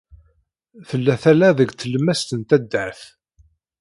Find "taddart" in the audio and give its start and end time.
2.49-3.01